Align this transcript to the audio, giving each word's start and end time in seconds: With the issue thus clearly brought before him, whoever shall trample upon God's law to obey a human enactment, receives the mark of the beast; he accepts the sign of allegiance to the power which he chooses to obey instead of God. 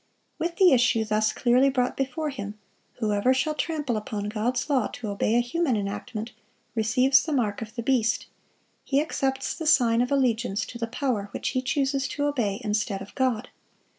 With 0.39 0.55
the 0.55 0.71
issue 0.71 1.05
thus 1.05 1.31
clearly 1.31 1.69
brought 1.69 1.95
before 1.95 2.31
him, 2.31 2.57
whoever 2.95 3.35
shall 3.35 3.53
trample 3.53 3.95
upon 3.97 4.29
God's 4.29 4.67
law 4.67 4.87
to 4.93 5.09
obey 5.09 5.35
a 5.35 5.41
human 5.41 5.75
enactment, 5.77 6.31
receives 6.73 7.21
the 7.21 7.31
mark 7.31 7.61
of 7.61 7.75
the 7.75 7.83
beast; 7.83 8.25
he 8.83 8.99
accepts 8.99 9.53
the 9.55 9.67
sign 9.67 10.01
of 10.01 10.11
allegiance 10.11 10.65
to 10.65 10.79
the 10.79 10.87
power 10.87 11.27
which 11.33 11.49
he 11.49 11.61
chooses 11.61 12.07
to 12.07 12.25
obey 12.25 12.59
instead 12.63 13.03
of 13.03 13.13
God. 13.13 13.49